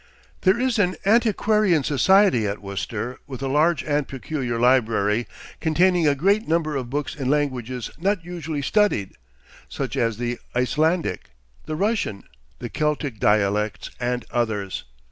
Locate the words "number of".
6.47-6.89